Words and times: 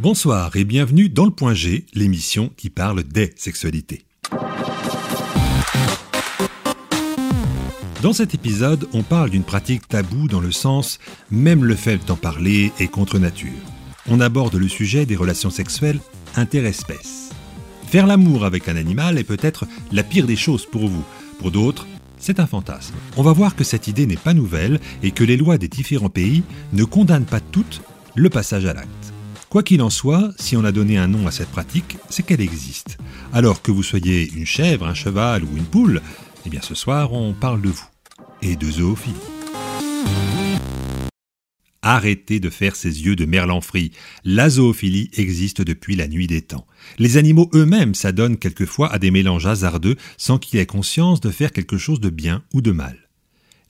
Bonsoir 0.00 0.54
et 0.54 0.62
bienvenue 0.62 1.08
dans 1.08 1.24
le 1.24 1.32
Point 1.32 1.54
G, 1.54 1.84
l'émission 1.92 2.52
qui 2.56 2.70
parle 2.70 3.02
des 3.02 3.32
sexualités. 3.34 4.04
Dans 8.00 8.12
cet 8.12 8.32
épisode, 8.32 8.86
on 8.92 9.02
parle 9.02 9.30
d'une 9.30 9.42
pratique 9.42 9.88
taboue 9.88 10.28
dans 10.28 10.38
le 10.38 10.52
sens 10.52 11.00
même 11.32 11.64
le 11.64 11.74
fait 11.74 11.98
d'en 12.06 12.14
parler 12.14 12.70
est 12.78 12.86
contre 12.86 13.18
nature. 13.18 13.50
On 14.08 14.20
aborde 14.20 14.54
le 14.54 14.68
sujet 14.68 15.04
des 15.04 15.16
relations 15.16 15.50
sexuelles 15.50 15.98
interespèces. 16.36 17.30
Faire 17.88 18.06
l'amour 18.06 18.44
avec 18.44 18.68
un 18.68 18.76
animal 18.76 19.18
est 19.18 19.24
peut-être 19.24 19.66
la 19.90 20.04
pire 20.04 20.28
des 20.28 20.36
choses 20.36 20.64
pour 20.64 20.86
vous. 20.86 21.04
Pour 21.40 21.50
d'autres, 21.50 21.88
c'est 22.18 22.38
un 22.38 22.46
fantasme. 22.46 22.94
On 23.16 23.24
va 23.24 23.32
voir 23.32 23.56
que 23.56 23.64
cette 23.64 23.88
idée 23.88 24.06
n'est 24.06 24.16
pas 24.16 24.32
nouvelle 24.32 24.78
et 25.02 25.10
que 25.10 25.24
les 25.24 25.36
lois 25.36 25.58
des 25.58 25.66
différents 25.66 26.08
pays 26.08 26.44
ne 26.72 26.84
condamnent 26.84 27.24
pas 27.24 27.40
toutes 27.40 27.82
le 28.14 28.30
passage 28.30 28.64
à 28.64 28.74
l'acte. 28.74 29.12
Quoi 29.50 29.62
qu'il 29.62 29.80
en 29.80 29.88
soit, 29.88 30.30
si 30.38 30.58
on 30.58 30.64
a 30.64 30.72
donné 30.72 30.98
un 30.98 31.08
nom 31.08 31.26
à 31.26 31.30
cette 31.30 31.48
pratique, 31.48 31.96
c'est 32.10 32.22
qu'elle 32.22 32.42
existe. 32.42 32.98
Alors 33.32 33.62
que 33.62 33.70
vous 33.70 33.82
soyez 33.82 34.30
une 34.34 34.44
chèvre, 34.44 34.86
un 34.86 34.92
cheval 34.92 35.42
ou 35.42 35.56
une 35.56 35.64
poule, 35.64 36.02
eh 36.44 36.50
bien 36.50 36.60
ce 36.60 36.74
soir 36.74 37.14
on 37.14 37.32
parle 37.32 37.62
de 37.62 37.70
vous 37.70 37.88
et 38.42 38.56
de 38.56 38.70
zoophilie. 38.70 39.16
Arrêtez 41.80 42.40
de 42.40 42.50
faire 42.50 42.76
ces 42.76 43.06
yeux 43.06 43.16
de 43.16 43.24
merlanfri. 43.24 43.92
La 44.22 44.50
zoophilie 44.50 45.10
existe 45.14 45.62
depuis 45.62 45.96
la 45.96 46.08
nuit 46.08 46.26
des 46.26 46.42
temps. 46.42 46.66
Les 46.98 47.16
animaux 47.16 47.48
eux-mêmes 47.54 47.94
s'adonnent 47.94 48.36
quelquefois 48.36 48.92
à 48.92 48.98
des 48.98 49.10
mélanges 49.10 49.46
hasardeux 49.46 49.96
sans 50.18 50.38
qu'ils 50.38 50.58
aient 50.58 50.66
conscience 50.66 51.20
de 51.20 51.30
faire 51.30 51.52
quelque 51.52 51.78
chose 51.78 52.00
de 52.00 52.10
bien 52.10 52.42
ou 52.52 52.60
de 52.60 52.72
mal. 52.72 53.08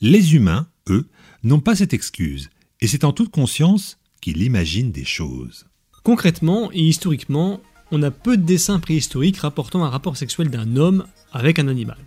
Les 0.00 0.34
humains, 0.34 0.66
eux, 0.88 1.08
n'ont 1.44 1.60
pas 1.60 1.76
cette 1.76 1.94
excuse, 1.94 2.50
et 2.80 2.88
c'est 2.88 3.04
en 3.04 3.12
toute 3.12 3.30
conscience 3.30 3.98
qu'ils 4.20 4.42
imaginent 4.42 4.92
des 4.92 5.04
choses. 5.04 5.66
Concrètement 6.02 6.70
et 6.72 6.80
historiquement, 6.80 7.60
on 7.90 8.02
a 8.02 8.10
peu 8.10 8.36
de 8.36 8.42
dessins 8.42 8.80
préhistoriques 8.80 9.38
rapportant 9.38 9.84
un 9.84 9.90
rapport 9.90 10.16
sexuel 10.16 10.50
d'un 10.50 10.76
homme 10.76 11.04
avec 11.32 11.58
un 11.58 11.68
animal. 11.68 11.98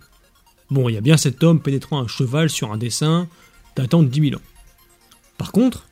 Bon, 0.70 0.88
il 0.88 0.94
y 0.94 0.98
a 0.98 1.02
bien 1.02 1.16
cet 1.16 1.42
homme 1.42 1.60
pénétrant 1.60 2.00
un 2.00 2.06
cheval 2.06 2.48
sur 2.48 2.72
un 2.72 2.78
dessin 2.78 3.28
datant 3.76 4.02
de 4.02 4.08
10 4.08 4.30
000 4.30 4.36
ans. 4.36 4.44
Par 5.38 5.52
contre, 5.52 5.86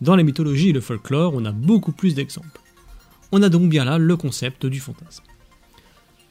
dans 0.00 0.16
la 0.16 0.22
mythologie 0.22 0.70
et 0.70 0.72
le 0.72 0.80
folklore, 0.80 1.34
on 1.34 1.44
a 1.44 1.52
beaucoup 1.52 1.92
plus 1.92 2.14
d'exemples. 2.14 2.60
On 3.32 3.42
a 3.42 3.48
donc 3.48 3.68
bien 3.68 3.84
là 3.84 3.98
le 3.98 4.16
concept 4.16 4.66
du 4.66 4.80
fantasme. 4.80 5.24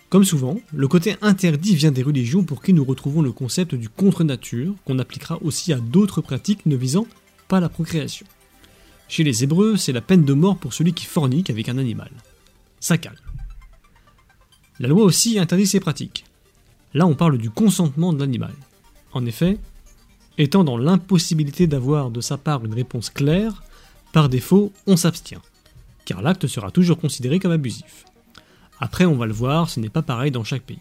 Comme 0.09 0.23
souvent, 0.23 0.59
le 0.73 0.87
côté 0.87 1.17
interdit 1.21 1.75
vient 1.75 1.91
des 1.91 2.03
religions 2.03 2.43
pour 2.43 2.61
qui 2.61 2.73
nous 2.73 2.85
retrouvons 2.85 3.21
le 3.21 3.31
concept 3.31 3.75
du 3.75 3.89
contre-nature, 3.89 4.73
qu'on 4.85 4.99
appliquera 4.99 5.41
aussi 5.41 5.73
à 5.73 5.79
d'autres 5.79 6.21
pratiques 6.21 6.65
ne 6.65 6.75
visant 6.75 7.07
pas 7.47 7.59
la 7.59 7.69
procréation. 7.69 8.25
Chez 9.07 9.23
les 9.23 9.43
Hébreux, 9.43 9.77
c'est 9.77 9.91
la 9.91 10.01
peine 10.01 10.25
de 10.25 10.33
mort 10.33 10.57
pour 10.57 10.73
celui 10.73 10.93
qui 10.93 11.05
fornique 11.05 11.49
avec 11.49 11.69
un 11.69 11.77
animal. 11.77 12.11
Ça 12.79 12.97
calme. 12.97 13.15
La 14.79 14.87
loi 14.87 15.03
aussi 15.03 15.39
interdit 15.39 15.67
ces 15.67 15.79
pratiques. 15.79 16.25
Là, 16.93 17.05
on 17.05 17.15
parle 17.15 17.37
du 17.37 17.49
consentement 17.49 18.13
de 18.13 18.19
l'animal. 18.19 18.53
En 19.13 19.25
effet, 19.25 19.57
étant 20.37 20.63
dans 20.63 20.77
l'impossibilité 20.77 21.67
d'avoir 21.67 22.09
de 22.09 22.21
sa 22.21 22.37
part 22.37 22.65
une 22.65 22.73
réponse 22.73 23.09
claire, 23.09 23.63
par 24.11 24.29
défaut, 24.29 24.71
on 24.87 24.97
s'abstient, 24.97 25.41
car 26.05 26.21
l'acte 26.21 26.47
sera 26.47 26.71
toujours 26.71 26.97
considéré 26.97 27.39
comme 27.39 27.51
abusif. 27.51 28.05
Après, 28.79 29.05
on 29.05 29.15
va 29.15 29.25
le 29.25 29.33
voir, 29.33 29.69
ce 29.69 29.79
n'est 29.79 29.89
pas 29.89 30.01
pareil 30.01 30.31
dans 30.31 30.43
chaque 30.43 30.63
pays. 30.63 30.79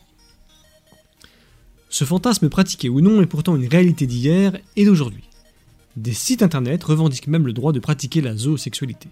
Ce 1.89 2.05
fantasme 2.05 2.49
pratiqué 2.49 2.89
ou 2.89 3.01
non 3.01 3.23
est 3.23 3.27
pourtant 3.27 3.55
une 3.55 3.69
réalité 3.69 4.07
d'hier 4.07 4.59
et 4.75 4.85
d'aujourd'hui. 4.85 5.25
Des 5.97 6.13
sites 6.13 6.43
internet 6.43 6.83
revendiquent 6.83 7.29
même 7.29 7.47
le 7.47 7.53
droit 7.53 7.73
de 7.73 7.79
pratiquer 7.79 8.21
la 8.21 8.37
zoosexualité. 8.37 9.09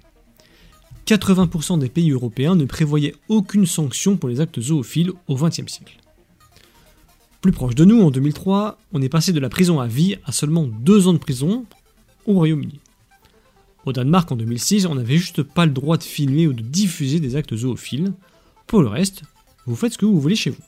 80% 1.07 1.79
des 1.79 1.89
pays 1.89 2.11
européens 2.11 2.55
ne 2.55 2.65
prévoyaient 2.65 3.15
aucune 3.29 3.67
sanction 3.67 4.17
pour 4.17 4.29
les 4.29 4.41
actes 4.41 4.61
zoophiles 4.61 5.13
au 5.29 5.37
XXe 5.37 5.67
siècle. 5.67 5.99
Plus 7.41 7.53
proche 7.53 7.75
de 7.75 7.85
nous, 7.85 8.01
en 8.03 8.11
2003, 8.11 8.79
on 8.93 9.03
est 9.03 9.09
passé 9.09 9.33
de 9.33 9.41
la 9.41 9.49
prison 9.49 9.81
à 9.81 9.87
vie 9.87 10.17
à 10.25 10.33
seulement 10.33 10.65
2 10.65 11.09
ans 11.09 11.13
de 11.13 11.19
prison 11.19 11.67
au 12.27 12.35
Royaume-Uni. 12.35 12.81
Au 13.85 13.93
Danemark, 13.93 14.31
en 14.31 14.37
2006, 14.37 14.87
on 14.87 14.95
n'avait 14.95 15.17
juste 15.17 15.43
pas 15.43 15.67
le 15.67 15.73
droit 15.73 15.97
de 15.97 16.05
filmer 16.05 16.47
ou 16.47 16.53
de 16.53 16.63
diffuser 16.63 17.19
des 17.19 17.35
actes 17.35 17.57
zoophiles. 17.57 18.13
Pour 18.69 18.81
le 18.81 18.89
reste, 18.89 19.23
vous 19.67 19.75
faites 19.75 19.93
ce 19.93 19.99
que 19.99 20.07
vous 20.07 20.21
voulez 20.21 20.37
chez 20.37 20.51
vous. 20.51 20.63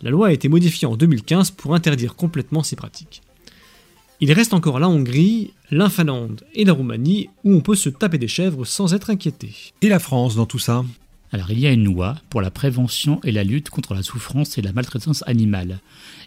La 0.00 0.10
loi 0.10 0.28
a 0.28 0.32
été 0.32 0.48
modifiée 0.48 0.86
en 0.86 0.96
2015 0.96 1.52
pour 1.52 1.74
interdire 1.74 2.16
complètement 2.16 2.62
ces 2.62 2.76
pratiques. 2.76 3.22
Il 4.20 4.32
reste 4.32 4.52
encore 4.52 4.80
la 4.80 4.88
Hongrie, 4.88 5.52
la 5.70 5.88
Finlande 5.88 6.42
et 6.52 6.64
la 6.64 6.72
Roumanie 6.72 7.28
où 7.44 7.54
on 7.54 7.60
peut 7.60 7.76
se 7.76 7.88
taper 7.88 8.18
des 8.18 8.26
chèvres 8.26 8.64
sans 8.64 8.92
être 8.92 9.10
inquiété. 9.10 9.52
Et 9.80 9.88
la 9.88 10.00
France 10.00 10.34
dans 10.34 10.44
tout 10.44 10.58
ça? 10.58 10.84
Alors 11.30 11.52
il 11.52 11.60
y 11.60 11.68
a 11.68 11.72
une 11.72 11.84
loi 11.84 12.16
pour 12.28 12.40
la 12.40 12.50
prévention 12.50 13.20
et 13.22 13.30
la 13.30 13.44
lutte 13.44 13.70
contre 13.70 13.94
la 13.94 14.02
souffrance 14.02 14.58
et 14.58 14.62
la 14.62 14.72
maltraitance 14.72 15.22
animale. 15.28 15.78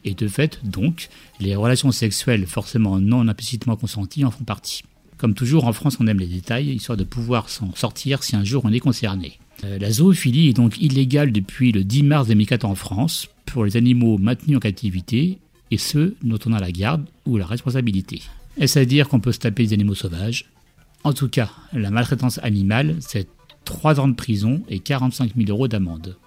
Et 0.06 0.14
de 0.14 0.30
fait, 0.30 0.62
donc, 0.64 1.10
les 1.42 1.54
relations 1.54 1.92
sexuelles 1.92 2.46
forcément 2.46 2.98
non 3.00 3.28
implicitement 3.28 3.76
consenties 3.76 4.24
en 4.24 4.32
font 4.32 4.46
partie. 4.46 4.84
Comme 5.18 5.34
toujours, 5.34 5.68
en 5.68 5.74
France, 5.74 5.98
on 6.00 6.08
aime 6.08 6.20
les 6.20 6.28
détails, 6.28 6.70
histoire 6.70 6.98
de 6.98 7.04
pouvoir 7.04 7.50
s'en 7.50 7.76
sortir 7.76 8.24
si 8.24 8.38
un 8.38 8.46
jour 8.46 8.64
on 8.64 8.72
est 8.72 8.80
concerné. 8.80 9.38
Euh, 9.66 9.78
la 9.80 9.92
zoophilie 9.92 10.48
est 10.48 10.54
donc 10.54 10.82
illégale 10.82 11.34
depuis 11.34 11.74
le 11.74 11.84
10 11.84 12.04
mars 12.04 12.28
2004 12.30 12.64
en 12.64 12.76
France 12.76 13.28
pour 13.46 13.66
les 13.66 13.76
animaux 13.76 14.18
maintenus 14.18 14.56
en 14.56 14.62
captivité 14.62 15.40
et 15.72 15.78
ceux 15.78 16.16
dont 16.22 16.40
on 16.46 16.54
a 16.54 16.60
la 16.60 16.72
garde 16.72 17.06
ou 17.26 17.38
la 17.38 17.46
responsabilité. 17.46 18.22
Est-ce 18.58 18.78
à 18.78 18.86
dire 18.86 19.08
qu'on 19.08 19.20
peut 19.20 19.32
se 19.32 19.40
taper 19.40 19.66
des 19.66 19.74
animaux 19.74 19.96
sauvages? 19.96 20.46
En 21.04 21.14
tout 21.14 21.30
cas, 21.30 21.50
la 21.74 21.90
maltraitance 21.90 22.40
animale, 22.44 22.98
c'est 23.00 23.28
3 23.66 24.00
ans 24.00 24.08
de 24.08 24.14
prison 24.14 24.62
et 24.70 24.80
45 24.80 25.32
000 25.36 25.50
euros 25.50 25.68
d'amende. 25.68 26.18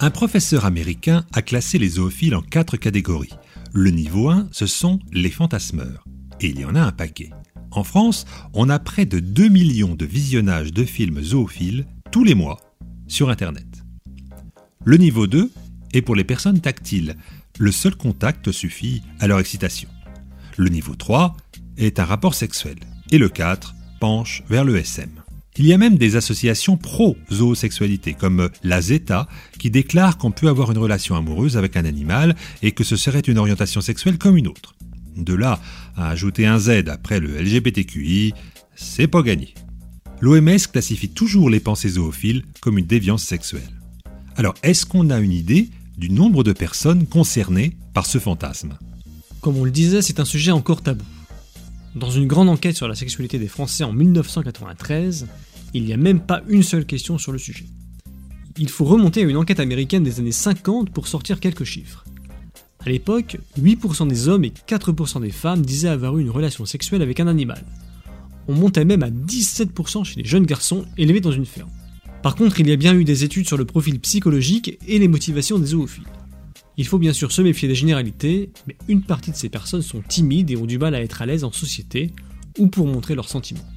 Un 0.00 0.10
professeur 0.10 0.66
américain 0.66 1.24
a 1.32 1.40
classé 1.40 1.78
les 1.78 1.88
zoophiles 1.88 2.34
en 2.34 2.42
quatre 2.42 2.76
catégories. 2.76 3.32
Le 3.72 3.90
niveau 3.90 4.28
1, 4.28 4.48
ce 4.52 4.66
sont 4.66 4.98
les 5.12 5.30
fantasmeurs. 5.30 6.04
Et 6.40 6.48
il 6.48 6.60
y 6.60 6.64
en 6.64 6.74
a 6.74 6.82
un 6.82 6.92
paquet. 6.92 7.30
En 7.70 7.84
France, 7.84 8.26
on 8.52 8.68
a 8.68 8.78
près 8.78 9.06
de 9.06 9.18
2 9.18 9.48
millions 9.48 9.94
de 9.94 10.04
visionnages 10.04 10.72
de 10.72 10.84
films 10.84 11.22
zoophiles 11.22 11.86
tous 12.10 12.22
les 12.22 12.34
mois 12.34 12.60
sur 13.08 13.30
Internet. 13.30 13.73
Le 14.86 14.98
niveau 14.98 15.26
2 15.26 15.50
est 15.94 16.02
pour 16.02 16.14
les 16.14 16.24
personnes 16.24 16.60
tactiles. 16.60 17.16
Le 17.58 17.72
seul 17.72 17.96
contact 17.96 18.52
suffit 18.52 19.02
à 19.18 19.26
leur 19.26 19.38
excitation. 19.38 19.88
Le 20.58 20.68
niveau 20.68 20.94
3 20.94 21.36
est 21.78 21.98
un 21.98 22.04
rapport 22.04 22.34
sexuel. 22.34 22.76
Et 23.10 23.16
le 23.16 23.30
4 23.30 23.74
penche 23.98 24.42
vers 24.46 24.62
le 24.62 24.76
SM. 24.76 25.08
Il 25.56 25.66
y 25.66 25.72
a 25.72 25.78
même 25.78 25.96
des 25.96 26.16
associations 26.16 26.76
pro-zoosexualité, 26.76 28.12
comme 28.12 28.50
la 28.62 28.82
Zeta, 28.82 29.26
qui 29.58 29.70
déclare 29.70 30.18
qu'on 30.18 30.32
peut 30.32 30.48
avoir 30.48 30.70
une 30.70 30.78
relation 30.78 31.16
amoureuse 31.16 31.56
avec 31.56 31.78
un 31.78 31.86
animal 31.86 32.36
et 32.60 32.72
que 32.72 32.84
ce 32.84 32.96
serait 32.96 33.20
une 33.20 33.38
orientation 33.38 33.80
sexuelle 33.80 34.18
comme 34.18 34.36
une 34.36 34.48
autre. 34.48 34.74
De 35.16 35.32
là 35.32 35.60
à 35.96 36.10
ajouter 36.10 36.44
un 36.44 36.58
Z 36.58 36.88
après 36.88 37.20
le 37.20 37.40
LGBTQI, 37.40 38.34
c'est 38.74 39.06
pas 39.06 39.22
gagné. 39.22 39.54
L'OMS 40.20 40.58
classifie 40.70 41.08
toujours 41.08 41.48
les 41.48 41.60
pensées 41.60 41.90
zoophiles 41.90 42.44
comme 42.60 42.76
une 42.76 42.86
déviance 42.86 43.22
sexuelle. 43.22 43.73
Alors, 44.36 44.54
est-ce 44.64 44.84
qu'on 44.84 45.10
a 45.10 45.20
une 45.20 45.32
idée 45.32 45.68
du 45.96 46.10
nombre 46.10 46.42
de 46.42 46.52
personnes 46.52 47.06
concernées 47.06 47.76
par 47.92 48.04
ce 48.04 48.18
fantasme? 48.18 48.76
Comme 49.40 49.56
on 49.56 49.64
le 49.64 49.70
disait, 49.70 50.02
c'est 50.02 50.18
un 50.18 50.24
sujet 50.24 50.50
encore 50.50 50.82
tabou. 50.82 51.04
Dans 51.94 52.10
une 52.10 52.26
grande 52.26 52.48
enquête 52.48 52.76
sur 52.76 52.88
la 52.88 52.96
sexualité 52.96 53.38
des 53.38 53.46
Français 53.46 53.84
en 53.84 53.92
1993, 53.92 55.28
il 55.72 55.84
n'y 55.84 55.92
a 55.92 55.96
même 55.96 56.18
pas 56.18 56.42
une 56.48 56.64
seule 56.64 56.84
question 56.84 57.16
sur 57.16 57.30
le 57.30 57.38
sujet. 57.38 57.66
Il 58.58 58.68
faut 58.68 58.84
remonter 58.84 59.20
à 59.20 59.24
une 59.28 59.36
enquête 59.36 59.60
américaine 59.60 60.02
des 60.02 60.18
années 60.18 60.32
50 60.32 60.90
pour 60.90 61.06
sortir 61.06 61.38
quelques 61.38 61.64
chiffres. 61.64 62.04
À 62.84 62.88
l'époque, 62.88 63.38
8% 63.60 64.08
des 64.08 64.26
hommes 64.26 64.44
et 64.44 64.52
4% 64.66 65.20
des 65.20 65.30
femmes 65.30 65.64
disaient 65.64 65.88
avoir 65.88 66.18
eu 66.18 66.22
une 66.22 66.30
relation 66.30 66.66
sexuelle 66.66 67.02
avec 67.02 67.20
un 67.20 67.28
animal. 67.28 67.64
On 68.48 68.54
montait 68.54 68.84
même 68.84 69.04
à 69.04 69.10
17% 69.10 70.04
chez 70.04 70.20
les 70.20 70.28
jeunes 70.28 70.44
garçons 70.44 70.84
élevés 70.98 71.20
dans 71.20 71.30
une 71.30 71.46
ferme. 71.46 71.70
Par 72.24 72.36
contre, 72.36 72.58
il 72.58 72.66
y 72.68 72.72
a 72.72 72.76
bien 72.76 72.94
eu 72.94 73.04
des 73.04 73.22
études 73.22 73.46
sur 73.46 73.58
le 73.58 73.66
profil 73.66 74.00
psychologique 74.00 74.78
et 74.88 74.98
les 74.98 75.08
motivations 75.08 75.58
des 75.58 75.66
zoophiles. 75.66 76.06
Il 76.78 76.86
faut 76.86 76.96
bien 76.96 77.12
sûr 77.12 77.30
se 77.30 77.42
méfier 77.42 77.68
des 77.68 77.74
généralités, 77.74 78.50
mais 78.66 78.78
une 78.88 79.02
partie 79.02 79.30
de 79.30 79.36
ces 79.36 79.50
personnes 79.50 79.82
sont 79.82 80.00
timides 80.00 80.50
et 80.50 80.56
ont 80.56 80.64
du 80.64 80.78
mal 80.78 80.94
à 80.94 81.02
être 81.02 81.20
à 81.20 81.26
l'aise 81.26 81.44
en 81.44 81.52
société 81.52 82.12
ou 82.58 82.68
pour 82.68 82.86
montrer 82.86 83.14
leurs 83.14 83.28
sentiments. 83.28 83.68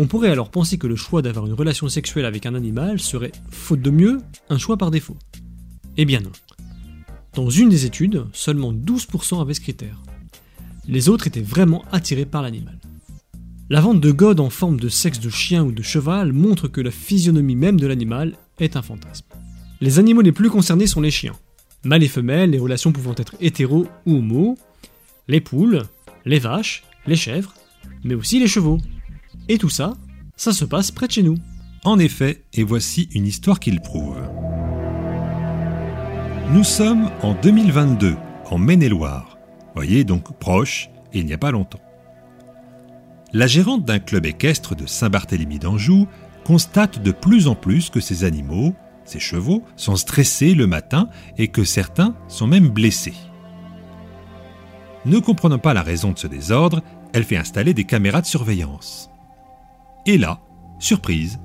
On 0.00 0.08
pourrait 0.08 0.30
alors 0.30 0.50
penser 0.50 0.78
que 0.78 0.88
le 0.88 0.96
choix 0.96 1.22
d'avoir 1.22 1.46
une 1.46 1.52
relation 1.52 1.88
sexuelle 1.88 2.24
avec 2.24 2.44
un 2.44 2.56
animal 2.56 2.98
serait, 2.98 3.30
faute 3.52 3.82
de 3.82 3.90
mieux, 3.90 4.18
un 4.50 4.58
choix 4.58 4.76
par 4.76 4.90
défaut. 4.90 5.16
Eh 5.96 6.04
bien 6.04 6.22
non. 6.22 6.32
Dans 7.34 7.50
une 7.50 7.68
des 7.68 7.86
études, 7.86 8.24
seulement 8.32 8.72
12% 8.72 9.40
avaient 9.40 9.54
ce 9.54 9.60
critère. 9.60 10.02
Les 10.88 11.08
autres 11.08 11.28
étaient 11.28 11.40
vraiment 11.40 11.84
attirés 11.92 12.26
par 12.26 12.42
l'animal. 12.42 12.80
La 13.72 13.80
vente 13.80 14.00
de 14.00 14.12
godes 14.12 14.40
en 14.40 14.50
forme 14.50 14.78
de 14.78 14.90
sexe 14.90 15.18
de 15.18 15.30
chien 15.30 15.64
ou 15.64 15.72
de 15.72 15.82
cheval 15.82 16.34
montre 16.34 16.68
que 16.68 16.82
la 16.82 16.90
physionomie 16.90 17.56
même 17.56 17.80
de 17.80 17.86
l'animal 17.86 18.34
est 18.60 18.76
un 18.76 18.82
fantasme. 18.82 19.24
Les 19.80 19.98
animaux 19.98 20.20
les 20.20 20.30
plus 20.30 20.50
concernés 20.50 20.86
sont 20.86 21.00
les 21.00 21.10
chiens. 21.10 21.32
Mâles 21.82 22.02
et 22.02 22.08
femelles, 22.08 22.50
les 22.50 22.58
relations 22.58 22.92
pouvant 22.92 23.14
être 23.16 23.34
hétéro 23.40 23.86
ou 24.04 24.16
homo, 24.18 24.58
les 25.26 25.40
poules, 25.40 25.84
les 26.26 26.38
vaches, 26.38 26.84
les 27.06 27.16
chèvres, 27.16 27.54
mais 28.04 28.14
aussi 28.14 28.38
les 28.38 28.46
chevaux. 28.46 28.76
Et 29.48 29.56
tout 29.56 29.70
ça, 29.70 29.94
ça 30.36 30.52
se 30.52 30.66
passe 30.66 30.90
près 30.90 31.06
de 31.06 31.12
chez 31.12 31.22
nous. 31.22 31.38
En 31.84 31.98
effet, 31.98 32.42
et 32.52 32.64
voici 32.64 33.08
une 33.14 33.26
histoire 33.26 33.58
qui 33.58 33.70
le 33.70 33.80
prouve. 33.80 34.20
Nous 36.50 36.64
sommes 36.64 37.10
en 37.22 37.32
2022, 37.40 38.16
en 38.50 38.58
Maine-et-Loire. 38.58 39.38
Voyez 39.74 40.04
donc 40.04 40.38
proche, 40.38 40.90
et 41.14 41.20
il 41.20 41.24
n'y 41.24 41.32
a 41.32 41.38
pas 41.38 41.52
longtemps. 41.52 41.80
La 43.34 43.46
gérante 43.46 43.86
d'un 43.86 43.98
club 43.98 44.26
équestre 44.26 44.74
de 44.74 44.86
Saint-Barthélemy 44.86 45.58
d'Anjou 45.58 46.06
constate 46.44 47.02
de 47.02 47.12
plus 47.12 47.48
en 47.48 47.54
plus 47.54 47.88
que 47.88 48.00
ces 48.00 48.24
animaux, 48.24 48.74
ces 49.04 49.20
chevaux, 49.20 49.62
sont 49.76 49.96
stressés 49.96 50.54
le 50.54 50.66
matin 50.66 51.08
et 51.38 51.48
que 51.48 51.64
certains 51.64 52.14
sont 52.28 52.46
même 52.46 52.68
blessés. 52.68 53.14
Ne 55.06 55.18
comprenant 55.18 55.58
pas 55.58 55.72
la 55.72 55.82
raison 55.82 56.12
de 56.12 56.18
ce 56.18 56.26
désordre, 56.26 56.82
elle 57.14 57.24
fait 57.24 57.38
installer 57.38 57.72
des 57.72 57.84
caméras 57.84 58.20
de 58.20 58.26
surveillance. 58.26 59.10
Et 60.04 60.18
là, 60.18 60.40
surprise, 60.78 61.40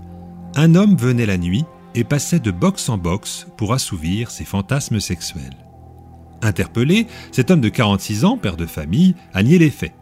un 0.55 0.75
homme 0.75 0.97
venait 0.97 1.25
la 1.25 1.37
nuit 1.37 1.65
et 1.95 2.03
passait 2.03 2.39
de 2.39 2.51
box 2.51 2.89
en 2.89 2.97
box 2.97 3.47
pour 3.55 3.73
assouvir 3.73 4.29
ses 4.29 4.45
fantasmes 4.45 4.99
sexuels. 4.99 5.55
Interpellé, 6.41 7.07
cet 7.31 7.49
homme 7.49 7.61
de 7.61 7.69
46 7.69 8.25
ans, 8.25 8.37
père 8.37 8.57
de 8.57 8.65
famille, 8.65 9.15
a 9.33 9.41
nié 9.41 9.57
les 9.57 9.71
faits. 9.71 9.93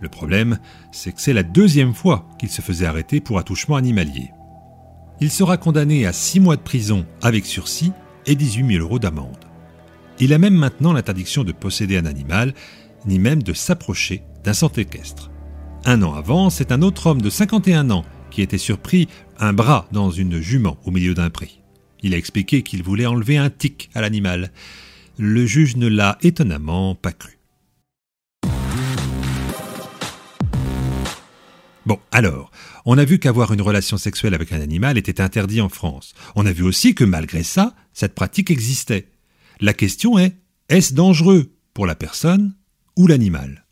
Le 0.00 0.08
problème, 0.08 0.58
c'est 0.92 1.12
que 1.12 1.20
c'est 1.20 1.32
la 1.32 1.42
deuxième 1.42 1.94
fois 1.94 2.26
qu'il 2.38 2.48
se 2.48 2.62
faisait 2.62 2.86
arrêter 2.86 3.20
pour 3.20 3.38
attouchement 3.38 3.76
animalier. 3.76 4.30
Il 5.20 5.30
sera 5.30 5.58
condamné 5.58 6.06
à 6.06 6.12
6 6.12 6.40
mois 6.40 6.56
de 6.56 6.62
prison 6.62 7.06
avec 7.20 7.44
sursis 7.44 7.92
et 8.26 8.34
18 8.34 8.66
000 8.74 8.84
euros 8.84 8.98
d'amende. 8.98 9.44
Il 10.18 10.32
a 10.32 10.38
même 10.38 10.54
maintenant 10.54 10.92
l'interdiction 10.92 11.44
de 11.44 11.52
posséder 11.52 11.98
un 11.98 12.06
animal, 12.06 12.54
ni 13.06 13.18
même 13.18 13.42
de 13.42 13.52
s'approcher 13.52 14.22
d'un 14.44 14.54
centre 14.54 14.78
équestre. 14.78 15.30
Un 15.84 16.02
an 16.02 16.14
avant, 16.14 16.50
c'est 16.50 16.72
un 16.72 16.82
autre 16.82 17.06
homme 17.06 17.22
de 17.22 17.30
51 17.30 17.90
ans 17.90 18.04
qui 18.30 18.42
était 18.42 18.58
surpris 18.58 19.08
un 19.38 19.52
bras 19.52 19.88
dans 19.92 20.10
une 20.10 20.40
jument 20.40 20.78
au 20.84 20.90
milieu 20.90 21.14
d'un 21.14 21.30
pré. 21.30 21.50
Il 22.02 22.14
a 22.14 22.18
expliqué 22.18 22.62
qu'il 22.62 22.82
voulait 22.82 23.06
enlever 23.06 23.36
un 23.36 23.50
tic 23.50 23.90
à 23.94 24.00
l'animal. 24.00 24.52
Le 25.18 25.44
juge 25.44 25.76
ne 25.76 25.88
l'a 25.88 26.18
étonnamment 26.22 26.94
pas 26.94 27.12
cru. 27.12 27.39
Bon, 31.86 31.98
alors, 32.12 32.50
on 32.84 32.98
a 32.98 33.04
vu 33.04 33.18
qu'avoir 33.18 33.52
une 33.52 33.62
relation 33.62 33.96
sexuelle 33.96 34.34
avec 34.34 34.52
un 34.52 34.60
animal 34.60 34.98
était 34.98 35.20
interdit 35.20 35.60
en 35.60 35.70
France. 35.70 36.14
On 36.36 36.44
a 36.44 36.52
vu 36.52 36.62
aussi 36.62 36.94
que 36.94 37.04
malgré 37.04 37.42
ça, 37.42 37.74
cette 37.94 38.14
pratique 38.14 38.50
existait. 38.50 39.08
La 39.60 39.72
question 39.72 40.18
est, 40.18 40.36
est-ce 40.68 40.92
dangereux 40.92 41.52
pour 41.72 41.86
la 41.86 41.94
personne 41.94 42.54
ou 42.96 43.06
l'animal? 43.06 43.64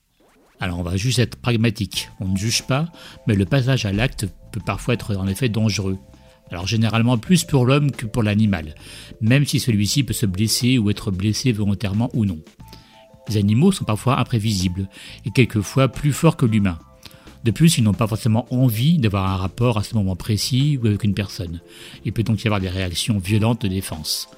Alors 0.61 0.79
on 0.79 0.83
va 0.83 0.97
juste 0.97 1.19
être 1.19 1.37
pragmatique, 1.37 2.11
on 2.19 2.29
ne 2.29 2.37
juge 2.37 2.63
pas, 2.63 2.91
mais 3.27 3.35
le 3.35 3.45
passage 3.45 3.85
à 3.85 3.93
l'acte 3.93 4.27
peut 4.53 4.61
parfois 4.65 4.95
être 4.95 5.15
en 5.15 5.29
effet 5.29 5.49
dangereux. 5.49 5.99
Alors 6.51 6.67
généralement 6.67 7.19
plus 7.19 7.45
pour 7.45 7.67
l'homme 7.67 7.93
que 7.93 8.07
pour 8.07 8.23
l'animal, 8.23 8.75
même 9.21 9.45
si 9.45 9.61
celui-ci 9.61 10.03
peut 10.03 10.15
se 10.15 10.27
blesser 10.27 10.79
ou 10.79 10.91
être 10.91 11.11
blessé 11.11 11.53
volontairement 11.53 12.11
ou 12.15 12.25
non. 12.25 12.41
Les 13.29 13.37
animaux 13.37 13.71
sont 13.71 13.85
parfois 13.85 14.19
imprévisibles 14.19 14.89
et 15.27 15.31
quelquefois 15.31 15.89
plus 15.89 16.13
forts 16.13 16.37
que 16.37 16.47
l'humain. 16.47 16.79
De 17.49 17.53
plus, 17.53 17.79
ils 17.79 17.83
n'ont 17.83 17.95
pas 17.95 18.07
forcément 18.07 18.47
envie 18.51 18.99
d'avoir 18.99 19.27
un 19.27 19.37
rapport 19.39 19.79
à 19.79 19.83
ce 19.83 19.95
moment 19.95 20.17
précis 20.17 20.79
ou 20.83 20.87
avec 20.87 21.03
une 21.03 21.15
personne. 21.15 21.63
Il 22.05 22.13
peut 22.13 22.23
donc 22.23 22.45
y 22.45 22.47
avoir 22.47 22.61
des 22.61 22.69
réactions 22.69 23.17
violentes 23.17 23.63
de 23.63 23.69
défense. 23.69 24.29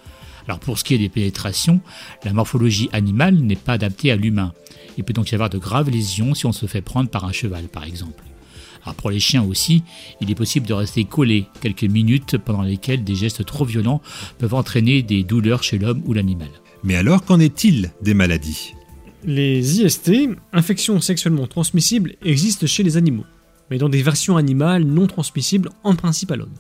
Alors 0.47 0.61
pour 0.61 0.79
ce 0.79 0.85
qui 0.85 0.95
est 0.95 0.99
des 0.99 1.09
pénétrations, 1.09 1.81
la 2.25 2.33
morphologie 2.33 2.89
animale 2.93 3.35
n'est 3.35 3.57
pas 3.57 3.73
adaptée 3.73 4.13
à 4.13 4.17
l'humain. 4.17 4.53
Il 4.97 5.03
peut 5.03 5.13
donc 5.13 5.33
y 5.33 5.35
avoir 5.35 5.51
de 5.51 5.59
graves 5.59 5.91
lésions 5.91 6.35
si 6.35 6.47
on 6.47 6.53
se 6.53 6.67
fait 6.67 6.83
prendre 6.83 7.11
par 7.11 7.25
un 7.25 7.33
cheval, 7.33 7.65
par 7.65 7.83
exemple. 7.83 8.23
Alors 8.85 8.95
pour 8.95 9.11
les 9.11 9.19
chiens 9.19 9.43
aussi, 9.43 9.83
il 10.21 10.31
est 10.31 10.37
possible 10.37 10.69
de 10.69 10.75
rester 10.75 11.03
collé 11.03 11.47
quelques 11.61 11.83
minutes 11.83 12.39
pendant 12.39 12.63
lesquelles 12.63 13.03
des 13.03 13.17
gestes 13.17 13.45
trop 13.45 13.65
violents 13.65 14.01
peuvent 14.39 14.55
entraîner 14.55 15.03
des 15.03 15.25
douleurs 15.25 15.65
chez 15.65 15.79
l'homme 15.79 16.03
ou 16.05 16.13
l'animal. 16.13 16.51
Mais 16.85 16.95
alors 16.95 17.25
qu'en 17.25 17.41
est-il 17.41 17.91
des 18.03 18.15
maladies? 18.15 18.75
Les 19.25 19.83
IST, 19.83 20.31
infections 20.53 21.01
sexuellement 21.01 21.47
transmissibles, 21.47 22.15
existent 22.25 22.67
chez 22.67 22.83
les 22.83 22.97
animaux, 22.97 23.27
mais 23.71 23.77
dans 23.77 23.91
des 23.91 24.03
versions 24.03 24.39
animales 24.39 24.85
non 24.85 25.07
transmissibles 25.07 25.69
en 25.85 25.95
principe 25.95 26.31
à 26.31 26.37
l'homme. 26.37 26.55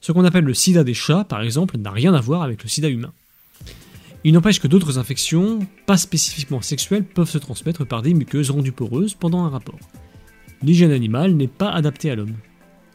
Ce 0.00 0.10
qu'on 0.10 0.24
appelle 0.24 0.44
le 0.44 0.54
sida 0.54 0.84
des 0.84 0.94
chats, 0.94 1.24
par 1.24 1.42
exemple, 1.42 1.76
n'a 1.76 1.90
rien 1.90 2.14
à 2.14 2.20
voir 2.20 2.42
avec 2.42 2.62
le 2.62 2.68
sida 2.68 2.88
humain. 2.88 3.12
Il 4.24 4.32
n'empêche 4.32 4.58
que 4.58 4.68
d'autres 4.68 4.98
infections, 4.98 5.58
pas 5.84 5.98
spécifiquement 5.98 6.62
sexuelles, 6.62 7.04
peuvent 7.04 7.28
se 7.28 7.38
transmettre 7.38 7.84
par 7.84 8.02
des 8.02 8.14
muqueuses 8.14 8.50
rendues 8.50 8.72
poreuses 8.72 9.14
pendant 9.14 9.44
un 9.44 9.50
rapport. 9.50 9.78
L'hygiène 10.62 10.92
animale 10.92 11.34
n'est 11.34 11.46
pas 11.46 11.70
adaptée 11.70 12.10
à 12.10 12.14
l'homme. 12.14 12.36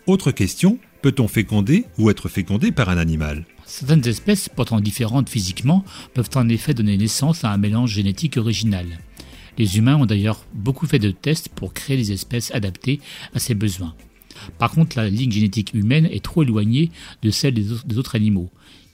Autre 0.07 0.31
question, 0.31 0.79
peut-on 1.01 1.27
féconder 1.27 1.85
ou 1.97 2.09
être 2.09 2.29
fécondé 2.29 2.71
par 2.71 2.89
un 2.89 2.97
animal? 2.97 3.45
Certaines 3.67 4.07
espèces, 4.07 4.47
pourtant 4.47 4.79
différentes 4.79 5.27
physiquement, 5.27 5.83
peuvent 6.13 6.29
en 6.35 6.47
effet 6.47 6.73
donner 6.73 6.97
naissance 6.97 7.43
à 7.43 7.51
un 7.51 7.57
mélange 7.57 7.91
génétique 7.91 8.37
original. 8.37 8.85
Les 9.57 9.77
humains 9.77 9.97
ont 9.97 10.05
d'ailleurs 10.05 10.45
beaucoup 10.53 10.87
fait 10.87 10.99
de 10.99 11.11
tests 11.11 11.49
pour 11.49 11.73
créer 11.73 11.97
des 11.97 12.13
espèces 12.13 12.49
adaptées 12.55 13.01
à 13.35 13.39
ces 13.39 13.55
besoins. 13.55 13.93
Par 14.57 14.71
contre, 14.71 14.97
la 14.97 15.09
ligne 15.09 15.31
génétique 15.31 15.73
humaine 15.73 16.05
est 16.05 16.23
trop 16.23 16.43
éloignée 16.43 16.91
de 17.21 17.29
celle 17.29 17.55
des 17.55 17.97
autres 17.97 18.15
animaux, 18.15 18.49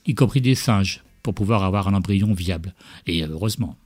y 0.07 0.15
compris 0.15 0.41
des 0.41 0.55
singes, 0.55 1.03
pour 1.21 1.35
pouvoir 1.35 1.63
avoir 1.63 1.87
un 1.87 1.93
embryon 1.93 2.33
viable. 2.33 2.73
Et 3.05 3.23
heureusement. 3.23 3.77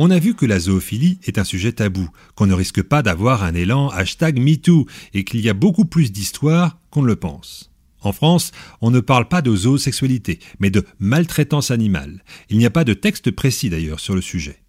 On 0.00 0.10
a 0.10 0.18
vu 0.20 0.34
que 0.34 0.46
la 0.46 0.60
zoophilie 0.60 1.18
est 1.24 1.38
un 1.38 1.44
sujet 1.44 1.72
tabou, 1.72 2.08
qu'on 2.36 2.46
ne 2.46 2.54
risque 2.54 2.82
pas 2.82 3.02
d'avoir 3.02 3.42
un 3.42 3.54
élan 3.54 3.88
hashtag 3.88 4.38
MeToo, 4.38 4.86
et 5.12 5.24
qu'il 5.24 5.40
y 5.40 5.48
a 5.48 5.54
beaucoup 5.54 5.84
plus 5.84 6.12
d'histoires 6.12 6.78
qu'on 6.90 7.02
ne 7.02 7.08
le 7.08 7.16
pense. 7.16 7.72
En 8.00 8.12
France, 8.12 8.52
on 8.80 8.92
ne 8.92 9.00
parle 9.00 9.26
pas 9.26 9.42
de 9.42 9.54
zoosexualité, 9.54 10.38
mais 10.60 10.70
de 10.70 10.84
maltraitance 11.00 11.72
animale. 11.72 12.22
Il 12.48 12.58
n'y 12.58 12.66
a 12.66 12.70
pas 12.70 12.84
de 12.84 12.94
texte 12.94 13.32
précis 13.32 13.70
d'ailleurs 13.70 13.98
sur 13.98 14.14
le 14.14 14.20
sujet. 14.20 14.62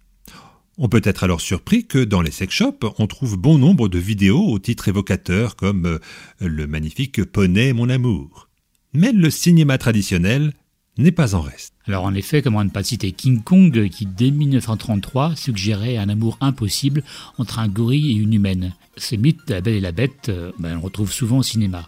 On 0.78 0.88
peut 0.88 1.02
être 1.04 1.22
alors 1.22 1.40
surpris 1.40 1.86
que 1.86 2.02
dans 2.02 2.22
les 2.22 2.32
sex 2.32 2.52
shops, 2.52 2.86
on 2.98 3.06
trouve 3.06 3.36
bon 3.36 3.56
nombre 3.56 3.88
de 3.88 3.98
vidéos 3.98 4.48
au 4.48 4.58
titre 4.58 4.88
évocateur 4.88 5.54
comme 5.54 5.86
euh, 5.86 5.98
Le 6.40 6.66
magnifique 6.66 7.22
poney 7.24 7.72
mon 7.72 7.88
amour 7.88 8.50
mais 8.92 9.12
le 9.12 9.30
cinéma 9.30 9.78
traditionnel 9.78 10.52
n'est 10.98 11.12
pas 11.12 11.34
en 11.34 11.40
reste. 11.40 11.74
Alors 11.86 12.04
en 12.04 12.14
effet, 12.14 12.42
comment 12.42 12.62
ne 12.64 12.70
pas 12.70 12.82
citer 12.82 13.12
King 13.12 13.42
Kong 13.42 13.88
qui 13.88 14.06
dès 14.06 14.30
1933 14.30 15.36
suggérait 15.36 15.96
un 15.96 16.08
amour 16.08 16.36
impossible 16.40 17.02
entre 17.38 17.58
un 17.58 17.68
gorille 17.68 18.10
et 18.10 18.14
une 18.14 18.34
humaine. 18.34 18.74
Ce 18.96 19.16
mythe 19.16 19.46
de 19.48 19.54
la 19.54 19.60
belle 19.60 19.74
et 19.74 19.80
la 19.80 19.92
bête, 19.92 20.28
euh, 20.28 20.52
ben, 20.58 20.76
on 20.76 20.80
retrouve 20.80 21.12
souvent 21.12 21.38
au 21.38 21.42
cinéma. 21.42 21.86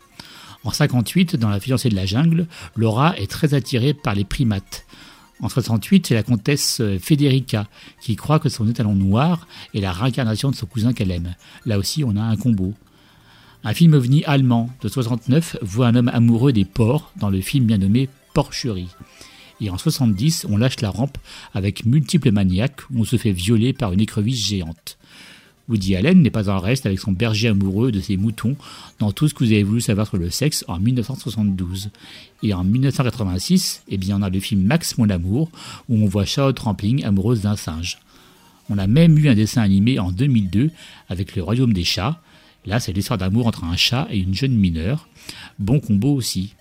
En 0.64 0.70
58, 0.70 1.36
dans 1.36 1.48
La 1.48 1.60
fiancée 1.60 1.88
de 1.88 1.96
la 1.96 2.06
jungle, 2.06 2.46
Laura 2.76 3.16
est 3.18 3.30
très 3.30 3.54
attirée 3.54 3.94
par 3.94 4.14
les 4.14 4.24
primates. 4.24 4.86
En 5.40 5.48
68, 5.48 6.06
c'est 6.06 6.14
la 6.14 6.22
comtesse 6.22 6.80
euh, 6.80 6.98
Federica 7.00 7.66
qui 8.00 8.14
croit 8.14 8.38
que 8.38 8.48
son 8.48 8.68
étalon 8.68 8.94
noir 8.94 9.48
est 9.74 9.80
la 9.80 9.92
réincarnation 9.92 10.50
de 10.50 10.56
son 10.56 10.66
cousin 10.66 10.92
qu'elle 10.92 11.10
aime. 11.10 11.34
Là 11.66 11.78
aussi, 11.78 12.04
on 12.04 12.16
a 12.16 12.22
un 12.22 12.36
combo. 12.36 12.74
Un 13.64 13.74
film 13.74 13.94
ovni 13.94 14.24
allemand 14.24 14.70
de 14.80 14.88
69 14.88 15.58
voit 15.62 15.88
un 15.88 15.94
homme 15.96 16.10
amoureux 16.12 16.52
des 16.52 16.64
porcs 16.64 17.12
dans 17.16 17.30
le 17.30 17.40
film 17.40 17.66
bien 17.66 17.78
nommé 17.78 18.08
Porcherie. 18.34 18.88
Et 19.60 19.70
en 19.70 19.78
70, 19.78 20.46
on 20.50 20.56
lâche 20.56 20.80
la 20.80 20.90
rampe 20.90 21.18
avec 21.54 21.86
multiples 21.86 22.32
maniaques 22.32 22.80
où 22.90 23.00
on 23.00 23.04
se 23.04 23.16
fait 23.16 23.32
violer 23.32 23.72
par 23.72 23.92
une 23.92 24.00
écrevisse 24.00 24.44
géante. 24.44 24.98
Woody 25.68 25.94
Allen 25.94 26.20
n'est 26.20 26.30
pas 26.30 26.48
en 26.50 26.58
reste 26.58 26.86
avec 26.86 26.98
son 26.98 27.12
berger 27.12 27.48
amoureux 27.48 27.92
de 27.92 28.00
ses 28.00 28.16
moutons 28.16 28.56
dans 28.98 29.12
tout 29.12 29.28
ce 29.28 29.34
que 29.34 29.44
vous 29.44 29.52
avez 29.52 29.62
voulu 29.62 29.80
savoir 29.80 30.08
sur 30.08 30.16
le 30.16 30.30
sexe 30.30 30.64
en 30.66 30.80
1972. 30.80 31.90
Et 32.42 32.52
en 32.52 32.64
1986, 32.64 33.84
eh 33.88 33.96
bien, 33.96 34.18
on 34.18 34.22
a 34.22 34.30
le 34.30 34.40
film 34.40 34.62
Max 34.62 34.98
Mon 34.98 35.08
Amour 35.08 35.50
où 35.88 36.02
on 36.02 36.06
voit 36.06 36.24
Charlotte 36.24 36.58
Rampling 36.58 37.04
amoureuse 37.04 37.42
d'un 37.42 37.56
singe. 37.56 37.98
On 38.68 38.78
a 38.78 38.88
même 38.88 39.16
eu 39.18 39.28
un 39.28 39.34
dessin 39.34 39.62
animé 39.62 40.00
en 40.00 40.10
2002 40.10 40.70
avec 41.08 41.36
Le 41.36 41.42
Royaume 41.42 41.72
des 41.72 41.84
Chats, 41.84 42.20
Là, 42.64 42.78
c'est 42.78 42.92
l'histoire 42.92 43.18
d'amour 43.18 43.46
entre 43.46 43.64
un 43.64 43.76
chat 43.76 44.06
et 44.10 44.18
une 44.18 44.34
jeune 44.34 44.54
mineure. 44.54 45.08
Bon 45.58 45.80
combo 45.80 46.14
aussi. 46.14 46.54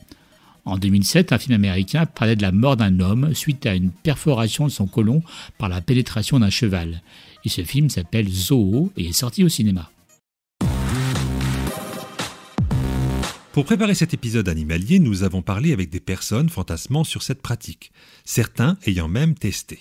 En 0.63 0.77
2007, 0.77 1.33
un 1.33 1.39
film 1.39 1.55
américain 1.55 2.05
parlait 2.05 2.35
de 2.35 2.43
la 2.43 2.51
mort 2.51 2.77
d'un 2.77 2.99
homme 2.99 3.33
suite 3.33 3.65
à 3.65 3.73
une 3.73 3.89
perforation 3.89 4.65
de 4.65 4.71
son 4.71 4.85
côlon 4.85 5.23
par 5.57 5.69
la 5.69 5.81
pénétration 5.81 6.39
d'un 6.39 6.51
cheval. 6.51 7.01
Et 7.45 7.49
ce 7.49 7.63
film 7.63 7.89
s'appelle 7.89 8.29
Zoo 8.29 8.91
et 8.95 9.07
est 9.07 9.13
sorti 9.13 9.43
au 9.43 9.49
cinéma. 9.49 9.91
Pour 13.53 13.65
préparer 13.65 13.95
cet 13.95 14.13
épisode 14.13 14.47
animalier, 14.47 14.99
nous 14.99 15.23
avons 15.23 15.41
parlé 15.41 15.73
avec 15.73 15.89
des 15.89 15.99
personnes 15.99 16.47
fantasmant 16.47 17.03
sur 17.03 17.21
cette 17.21 17.41
pratique, 17.41 17.91
certains 18.23 18.77
ayant 18.85 19.09
même 19.09 19.33
testé. 19.33 19.79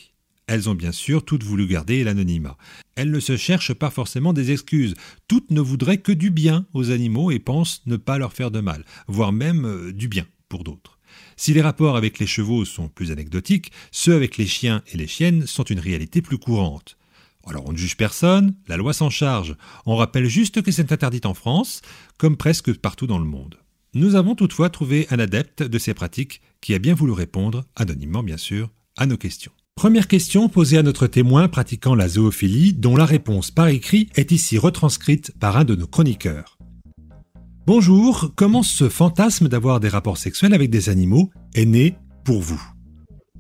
Elles 0.49 0.69
ont 0.69 0.75
bien 0.75 0.91
sûr 0.91 1.25
toutes 1.25 1.45
voulu 1.45 1.69
garder 1.69 2.03
l'anonymat. 2.03 2.57
Elles 2.97 3.13
ne 3.13 3.21
se 3.21 3.37
cherchent 3.37 3.75
pas 3.75 3.91
forcément 3.91 4.33
des 4.33 4.51
excuses. 4.51 4.95
Toutes 5.29 5.53
ne 5.53 5.61
voudraient 5.61 5.99
que 5.99 6.11
du 6.11 6.31
bien 6.31 6.67
aux 6.73 6.91
animaux 6.91 7.31
et 7.31 7.39
pensent 7.39 7.83
ne 7.87 7.97
pas 7.97 8.19
leur 8.19 8.33
faire 8.33 8.51
de 8.51 8.59
mal, 8.59 8.85
voire 9.07 9.31
même 9.31 9.65
euh, 9.65 9.93
du 9.93 10.09
bien 10.09 10.27
pour 10.51 10.65
d'autres. 10.65 10.99
Si 11.39 11.55
les 11.55 11.63
rapports 11.63 11.97
avec 11.97 12.19
les 12.19 12.27
chevaux 12.27 12.67
sont 12.67 12.89
plus 12.89 13.11
anecdotiques, 13.11 13.73
ceux 13.91 14.15
avec 14.15 14.37
les 14.37 14.47
chiens 14.47 14.83
et 14.93 14.99
les 14.99 15.07
chiennes 15.07 15.47
sont 15.47 15.65
une 15.65 15.81
réalité 15.81 16.21
plus 16.21 16.37
courante. 16.37 16.99
Alors 17.47 17.67
on 17.67 17.73
ne 17.73 17.79
juge 17.79 17.97
personne, 17.97 18.55
la 18.69 18.77
loi 18.77 18.93
s'en 18.93 19.09
charge. 19.09 19.57
On 19.87 19.97
rappelle 19.97 20.27
juste 20.27 20.61
que 20.61 20.71
c'est 20.71 20.93
interdit 20.93 21.23
en 21.25 21.33
France, 21.33 21.81
comme 22.19 22.37
presque 22.37 22.75
partout 22.75 23.07
dans 23.07 23.19
le 23.19 23.25
monde. 23.25 23.57
Nous 23.95 24.15
avons 24.15 24.35
toutefois 24.35 24.69
trouvé 24.69 25.07
un 25.11 25.19
adepte 25.19 25.63
de 25.63 25.79
ces 25.79 25.95
pratiques 25.95 26.43
qui 26.61 26.75
a 26.75 26.79
bien 26.79 26.95
voulu 26.95 27.13
répondre, 27.13 27.65
anonymement 27.75 28.23
bien 28.23 28.37
sûr, 28.37 28.71
à 28.97 29.07
nos 29.07 29.17
questions. 29.17 29.53
Première 29.75 30.09
question 30.09 30.49
posée 30.51 30.77
à 30.77 30.83
notre 30.83 31.07
témoin 31.07 31.49
pratiquant 31.49 31.95
la 31.95 32.09
zoophilie, 32.09 32.75
dont 32.75 32.97
la 32.97 33.07
réponse 33.07 33.51
par 33.51 33.69
écrit 33.69 34.11
est 34.15 34.31
ici 34.31 34.59
retranscrite 34.59 35.33
par 35.41 35.57
un 35.57 35.65
de 35.65 35.75
nos 35.75 35.87
chroniqueurs. 35.87 36.60
Bonjour, 37.67 38.33
comment 38.37 38.63
ce 38.63 38.89
fantasme 38.89 39.49
d'avoir 39.49 39.81
des 39.81 39.89
rapports 39.89 40.17
sexuels 40.17 40.55
avec 40.55 40.71
des 40.71 40.89
animaux 40.89 41.31
est 41.55 41.67
né 41.67 41.99
pour 42.25 42.41
vous? 42.41 42.61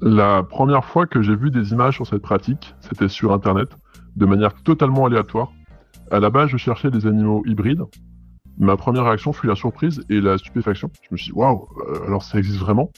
La 0.02 0.42
première 0.42 0.84
fois 0.84 1.06
que 1.06 1.22
j'ai 1.22 1.34
vu 1.34 1.50
des 1.50 1.72
images 1.72 1.94
sur 1.94 2.06
cette 2.06 2.20
pratique, 2.20 2.74
c'était 2.80 3.08
sur 3.08 3.32
Internet, 3.32 3.70
de 4.16 4.26
manière 4.26 4.54
totalement 4.62 5.06
aléatoire. 5.06 5.52
À 6.10 6.20
la 6.20 6.28
base, 6.28 6.50
je 6.50 6.58
cherchais 6.58 6.90
des 6.90 7.06
animaux 7.06 7.42
hybrides, 7.46 7.82
ma 8.58 8.76
première 8.76 9.04
réaction 9.04 9.32
fut 9.32 9.46
la 9.46 9.56
surprise 9.56 10.04
et 10.10 10.20
la 10.20 10.36
stupéfaction. 10.36 10.90
Je 11.02 11.08
me 11.12 11.16
suis 11.16 11.32
dit, 11.32 11.38
waouh, 11.38 11.66
euh, 11.88 12.06
alors 12.06 12.22
ça 12.22 12.38
existe 12.38 12.58
vraiment? 12.58 12.90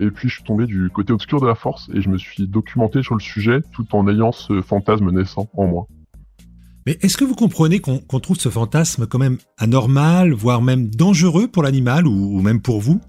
Et 0.00 0.10
puis 0.10 0.28
je 0.28 0.36
suis 0.36 0.44
tombé 0.44 0.66
du 0.66 0.88
côté 0.90 1.12
obscur 1.12 1.40
de 1.40 1.46
la 1.46 1.54
force 1.54 1.90
et 1.92 2.00
je 2.00 2.08
me 2.08 2.16
suis 2.16 2.48
documenté 2.48 3.02
sur 3.02 3.14
le 3.14 3.20
sujet 3.20 3.60
tout 3.72 3.86
en 3.94 4.08
ayant 4.08 4.32
ce 4.32 4.62
fantasme 4.62 5.10
naissant 5.10 5.46
en 5.56 5.66
moi. 5.66 5.86
Mais 6.86 6.98
est-ce 7.00 7.16
que 7.16 7.24
vous 7.24 7.34
comprenez 7.34 7.80
qu'on 7.80 8.20
trouve 8.20 8.38
ce 8.38 8.48
fantasme 8.48 9.06
quand 9.06 9.18
même 9.18 9.38
anormal, 9.58 10.32
voire 10.32 10.62
même 10.62 10.88
dangereux 10.88 11.48
pour 11.48 11.62
l'animal 11.62 12.06
ou, 12.06 12.40
même 12.40 12.60
pour 12.60 12.80
vous? 12.80 13.00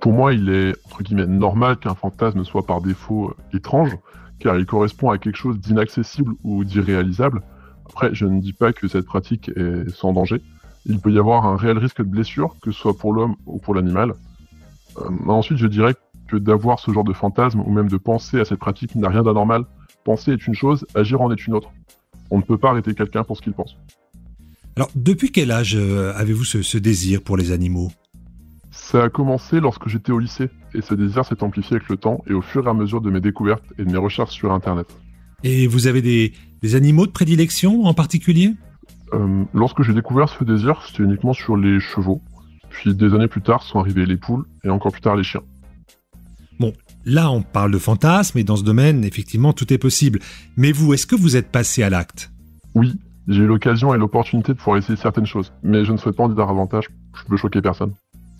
Pour 0.00 0.12
moi, 0.12 0.32
il 0.32 0.48
est 0.50 0.74
entre 0.86 1.02
guillemets 1.02 1.26
normal 1.26 1.76
qu'un 1.78 1.94
fantasme 1.94 2.44
soit 2.44 2.66
par 2.66 2.80
défaut 2.80 3.30
euh, 3.30 3.56
étrange, 3.56 3.96
car 4.38 4.56
il 4.56 4.66
correspond 4.66 5.10
à 5.10 5.18
quelque 5.18 5.36
chose 5.36 5.58
d'inaccessible 5.58 6.34
ou 6.44 6.64
d'irréalisable. 6.64 7.42
Après, 7.86 8.14
je 8.14 8.26
ne 8.26 8.40
dis 8.40 8.52
pas 8.52 8.72
que 8.72 8.86
cette 8.86 9.06
pratique 9.06 9.50
est 9.56 9.88
sans 9.90 10.12
danger 10.12 10.42
il 10.86 11.00
peut 11.00 11.12
y 11.12 11.18
avoir 11.18 11.46
un 11.46 11.56
réel 11.56 11.78
risque 11.78 11.98
de 11.98 12.08
blessure, 12.08 12.56
que 12.62 12.70
ce 12.70 12.78
soit 12.78 12.96
pour 12.96 13.12
l'homme 13.12 13.36
ou 13.46 13.58
pour 13.58 13.74
l'animal. 13.74 14.14
Euh, 14.98 15.08
ensuite, 15.26 15.58
je 15.58 15.66
dirais 15.66 15.94
que 16.28 16.36
d'avoir 16.36 16.78
ce 16.78 16.90
genre 16.90 17.04
de 17.04 17.12
fantasme 17.12 17.60
ou 17.60 17.70
même 17.70 17.88
de 17.88 17.96
penser 17.96 18.40
à 18.40 18.44
cette 18.44 18.58
pratique 18.58 18.94
n'a 18.94 19.08
rien 19.08 19.22
d'anormal. 19.22 19.64
Penser 20.04 20.32
est 20.32 20.46
une 20.46 20.54
chose, 20.54 20.86
agir 20.94 21.20
en 21.20 21.32
est 21.32 21.46
une 21.46 21.54
autre. 21.54 21.70
On 22.34 22.38
ne 22.38 22.42
peut 22.42 22.58
pas 22.58 22.70
arrêter 22.70 22.94
quelqu'un 22.94 23.22
pour 23.22 23.36
ce 23.36 23.42
qu'il 23.42 23.52
pense. 23.52 23.76
Alors, 24.74 24.90
depuis 24.96 25.30
quel 25.30 25.52
âge 25.52 25.76
euh, 25.76 26.12
avez-vous 26.16 26.42
ce, 26.42 26.78
désir 26.78 27.22
pour 27.22 27.36
les 27.36 27.52
animaux? 27.52 27.92
Ça 28.72 29.04
a 29.04 29.08
commencé 29.08 29.60
lorsque 29.60 29.86
j'étais 29.86 30.10
au 30.10 30.18
lycée, 30.18 30.50
et 30.74 30.80
ce 30.80 30.94
désir 30.94 31.24
s'est 31.24 31.44
amplifié 31.44 31.76
avec 31.76 31.88
le 31.88 31.96
temps 31.96 32.24
et 32.28 32.32
au 32.32 32.42
fur 32.42 32.66
et 32.66 32.68
à 32.68 32.74
mesure 32.74 33.00
de 33.00 33.08
mes 33.08 33.20
découvertes 33.20 33.62
et 33.78 33.84
de 33.84 33.92
mes 33.92 33.98
recherches 33.98 34.32
sur 34.32 34.50
Internet. 34.50 34.88
Et 35.44 35.68
vous 35.68 35.86
avez 35.86 36.02
des 36.02 36.74
animaux 36.74 37.06
de 37.06 37.12
prédilection 37.12 37.84
en 37.84 37.94
particulier? 37.94 38.54
Euh, 39.12 39.44
lorsque 39.54 39.82
j'ai 39.82 39.94
découvert 39.94 40.28
ce 40.28 40.42
désir, 40.42 40.82
c'était 40.84 41.04
uniquement 41.04 41.34
sur 41.34 41.56
les 41.56 41.78
chevaux. 41.78 42.20
Puis 42.68 42.96
des 42.96 43.14
années 43.14 43.28
plus 43.28 43.42
tard 43.42 43.62
sont 43.62 43.78
arrivées 43.78 44.06
les 44.06 44.16
poules 44.16 44.44
et 44.64 44.70
encore 44.70 44.90
plus 44.90 45.02
tard 45.02 45.14
les 45.14 45.22
chiens. 45.22 45.42
Là 47.06 47.30
on 47.30 47.42
parle 47.42 47.70
de 47.70 47.78
fantasme 47.78 48.38
et 48.38 48.44
dans 48.44 48.56
ce 48.56 48.64
domaine, 48.64 49.04
effectivement, 49.04 49.52
tout 49.52 49.72
est 49.72 49.78
possible. 49.78 50.20
Mais 50.56 50.72
vous, 50.72 50.94
est-ce 50.94 51.06
que 51.06 51.16
vous 51.16 51.36
êtes 51.36 51.50
passé 51.50 51.82
à 51.82 51.90
l'acte? 51.90 52.30
Oui, 52.74 52.94
j'ai 53.28 53.42
eu 53.42 53.46
l'occasion 53.46 53.94
et 53.94 53.98
l'opportunité 53.98 54.52
de 54.52 54.58
pouvoir 54.58 54.78
essayer 54.78 54.96
certaines 54.96 55.26
choses, 55.26 55.52
mais 55.62 55.84
je 55.84 55.92
ne 55.92 55.96
souhaite 55.96 56.16
pas 56.16 56.24
en 56.24 56.28
dire 56.28 56.36
davantage, 56.36 56.88
je 57.14 57.30
veux 57.30 57.36
choquer 57.36 57.62
personne. 57.62 57.92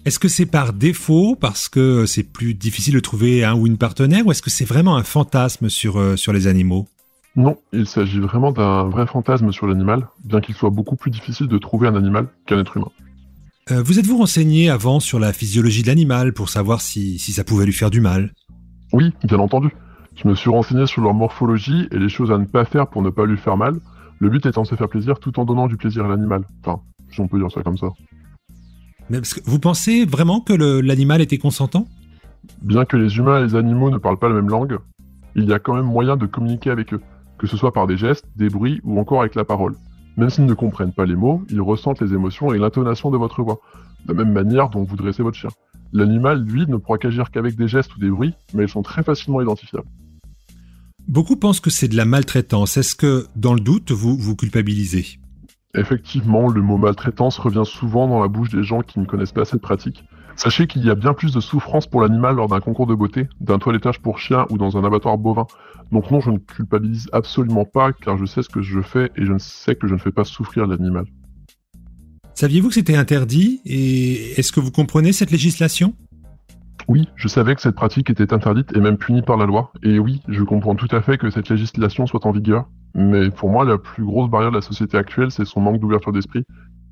Est-ce 0.05 0.19
que 0.19 0.29
c'est 0.29 0.47
par 0.47 0.75
défaut, 0.75 1.35
parce 1.35 1.71
que 1.71 2.05
c'est 2.05 2.25
plus 2.25 2.53
difficile 2.53 2.93
de 2.93 3.01
trouver 3.01 3.43
un 3.43 3.55
ou 3.55 3.67
une 3.67 3.79
partenaire, 3.79 4.27
ou 4.27 4.33
est-ce 4.33 4.43
que 4.43 4.51
c'est 4.51 4.67
vraiment 4.67 4.97
un 4.97 5.03
fantasme 5.03 5.71
sur, 5.71 5.99
euh, 5.99 6.17
sur 6.17 6.33
les 6.35 6.47
animaux? 6.47 6.87
Non, 7.37 7.57
il 7.73 7.87
s'agit 7.87 8.21
vraiment 8.21 8.53
d'un 8.53 8.85
vrai 8.85 9.07
fantasme 9.07 9.51
sur 9.51 9.67
l'animal, 9.67 10.07
bien 10.25 10.41
qu'il 10.41 10.55
soit 10.55 10.71
beaucoup 10.71 10.97
plus 10.97 11.11
difficile 11.11 11.49
de 11.49 11.59
trouver 11.59 11.89
un 11.89 11.97
animal 11.97 12.29
qu'un 12.47 12.61
être 12.61 12.77
humain. 12.77 12.91
Euh, 13.71 13.83
vous 13.83 13.99
êtes-vous 13.99 14.19
renseigné 14.19 14.69
avant 14.69 15.01
sur 15.01 15.19
la 15.19 15.33
physiologie 15.33 15.83
de 15.83 15.87
l'animal 15.87 16.35
pour 16.35 16.51
savoir 16.51 16.83
si, 16.83 17.19
ça 17.19 17.43
pouvait 17.43 17.65
lui 17.65 17.73
faire 17.73 17.91
du 17.91 18.03
mal? 18.03 18.35
Oui, 18.95 19.13
bien 19.25 19.41
entendu. 19.41 19.71
Je 20.15 20.29
me 20.29 20.37
suis 20.37 20.51
renseigné 20.51 20.87
sur 20.87 21.03
leur 21.03 21.15
morphologie 21.15 21.89
et 21.91 21.99
les 21.99 22.09
choses 22.09 22.31
à 22.31 22.39
ne 22.39 22.45
pas 22.45 22.65
faire 22.65 22.87
pour 22.87 23.03
ne 23.03 23.11
pas 23.11 23.27
lui 23.27 23.37
faire 23.37 23.57
mal, 23.57 23.75
le 24.21 24.31
but 24.31 24.47
étant 24.47 24.63
de 24.63 24.69
se 24.69 24.77
faire 24.77 24.89
plaisir 24.89 25.19
tout 25.19 25.41
en 25.41 25.45
donnant 25.45 25.67
du 25.67 25.77
plaisir 25.77 26.05
à 26.05 26.09
l'animal. 26.09 26.45
Enfin, 26.65 26.81
si 27.11 27.21
on 27.21 27.27
peut 27.27 27.41
dire 27.41 27.51
ça 27.51 27.65
comme 27.65 27.77
ça. 27.77 27.89
Mais 29.11 29.19
parce 29.19 29.35
que 29.35 29.41
vous 29.47 29.59
pensez 29.59 30.05
vraiment 30.05 30.41
que 30.41 30.53
l'animal 30.81 31.21
était 31.21 31.39
consentant? 31.39 31.89
Bien 32.63 32.85
que 32.85 32.97
les 32.97 33.17
humains 33.17 33.41
et 33.41 33.43
les 33.43 33.57
animaux 33.57 33.91
ne 33.91 33.99
parlent 33.99 34.19
pas 34.19 34.29
la 34.29 34.37
même 34.37 34.49
langue, 34.49 34.79
il 35.35 35.45
y 35.45 35.53
a 35.53 35.59
quand 35.59 35.75
même 35.75 35.87
moyen 35.87 36.17
de 36.17 36.27
communiquer 36.27 36.71
avec 36.71 36.95
eux 36.95 37.01
que 37.37 37.49
ce 37.49 37.57
soit 37.57 37.73
par 37.73 37.89
des 37.89 37.97
gestes, 37.97 38.27
des 38.37 38.49
bruits 38.49 38.81
ou 38.85 39.01
encore 39.01 39.23
avec 39.23 39.35
la 39.35 39.45
parole. 39.45 39.75
Même 40.17 40.31
s'ils 40.31 40.47
ne 40.47 40.55
comprennent 40.55 40.93
pas 40.93 41.05
les 41.05 41.17
mots, 41.17 41.43
ils 41.51 41.61
ressentent 41.61 42.01
les 42.01 42.15
émotions 42.15 42.55
et 42.55 42.59
l'intonation 42.59 43.11
de 43.11 43.17
votre 43.17 43.43
voix, 43.43 43.59
de 44.07 44.13
la 44.13 44.25
même 44.25 44.33
manière 44.33 44.69
dont 44.69 44.85
vous 44.85 44.95
dressez 44.95 45.25
votre 45.25 45.37
chien. 45.37 45.51
L'animal, 45.95 46.45
lui, 46.45 46.67
ne 46.67 46.77
pourra 46.77 46.99
qu'agir 46.99 47.31
qu'avec 47.31 47.55
des 47.55 47.69
gestes 47.69 47.95
ou 47.95 48.01
des 48.01 48.11
bruits, 48.11 48.35
mais 48.53 48.65
ils 48.65 48.69
sont 48.69 48.83
très 48.83 49.05
facilement 49.05 49.41
identifiables. 49.41 49.87
Beaucoup 51.07 51.37
pensent 51.37 51.61
que 51.61 51.71
c'est 51.71 51.87
de 51.87 51.97
la 51.97 52.05
maltraitance. 52.05 52.77
Est-ce 52.77 52.97
que, 52.97 53.29
dans 53.37 53.55
le 53.55 53.61
doute, 53.61 53.93
vous 53.93 54.17
vous 54.17 54.35
culpabilisez? 54.35 55.21
Effectivement, 55.77 56.49
le 56.49 56.63
mot 56.63 56.79
maltraitance 56.79 57.39
revient 57.39 57.63
souvent 57.65 58.09
dans 58.09 58.21
la 58.21 58.27
bouche 58.27 58.51
des 58.51 58.65
gens 58.65 58.81
qui 58.81 58.99
ne 58.99 59.05
connaissent 59.05 59.33
pas 59.33 59.45
cette 59.45 59.61
pratique. 59.61 60.05
Sachez 60.35 60.67
qu'il 60.67 60.85
y 60.85 60.91
a 60.91 60.97
bien 60.97 61.15
plus 61.15 61.33
de 61.33 61.39
souffrance 61.39 61.87
pour 61.87 62.01
l'animal 62.01 62.35
lors 62.35 62.49
d'un 62.49 62.59
concours 62.59 62.89
de 62.89 62.95
beauté, 62.97 63.29
d'un 63.41 63.61
toilettage 63.61 64.01
pour 64.01 64.19
chien 64.19 64.47
ou 64.51 64.59
dans 64.59 64.77
un 64.77 64.83
abattoir 64.83 65.17
bovin. 65.17 65.47
Donc 65.93 66.11
non, 66.11 66.19
je 66.19 66.33
ne 66.33 66.39
culpabilise 66.39 67.09
absolument 67.13 67.65
pas 67.65 67.93
car 67.93 68.17
je 68.17 68.25
sais 68.25 68.43
ce 68.43 68.49
que 68.49 68.63
je 68.63 68.81
fais 68.81 69.13
et 69.15 69.25
je 69.25 69.39
sais 69.39 69.77
que 69.77 69.87
je 69.87 69.95
ne 69.95 69.99
fais 69.99 70.11
pas 70.11 70.25
souffrir 70.25 70.67
l'animal. 70.67 71.05
Saviez-vous 72.35 72.69
que 72.69 72.75
c'était 72.75 72.97
interdit 72.97 73.61
et 73.65 74.39
est-ce 74.39 74.53
que 74.53 74.61
vous 74.61 74.71
comprenez 74.71 75.13
cette 75.13 75.31
législation? 75.31 75.95
Oui, 76.89 77.09
je 77.17 77.29
savais 77.29 77.55
que 77.55 77.63
cette 77.63 77.77
pratique 77.77 78.11
était 78.11 78.33
interdite 78.33 78.77
et 78.77 78.81
même 78.81 78.99
punie 78.99 79.23
par 79.23 79.37
la 79.37 79.47
loi. 79.47 79.73
Et 79.83 79.99
oui, 79.99 80.21
je 80.29 80.43
comprends 80.43 80.75
tout 80.75 80.89
à 80.91 81.01
fait 81.01 81.17
que 81.17 81.31
cette 81.31 81.49
législation 81.49 82.07
soit 82.07 82.27
en 82.27 82.33
vigueur. 82.33 82.69
Mais 82.95 83.31
pour 83.31 83.49
moi, 83.49 83.65
la 83.65 83.79
plus 83.79 84.05
grosse 84.05 84.31
barrière 84.31 84.51
de 84.51 84.57
la 84.57 84.63
société 84.63 84.97
actuelle, 84.97 85.31
c'est 85.31 85.45
son 85.45 85.61
manque 85.61 85.81
d'ouverture 85.81 86.13
d'esprit 86.13 86.45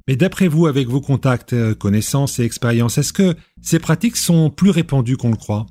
mais 0.09 0.17
d'après 0.17 0.49
vous, 0.49 0.67
avec 0.67 0.89
vos 0.89 1.01
contacts, 1.01 1.53
euh, 1.53 1.75
connaissances 1.75 2.41
et 2.41 2.45
expériences, 2.45 2.99
est-ce 2.99 3.13
que 3.13 3.35
ces 3.61 3.79
pratiques 3.79 4.17
sont 4.17 4.51
plus 4.51 4.71
répandues 4.71 5.17
qu'on 5.17 5.31
le 5.31 5.37
croit? 5.37 5.67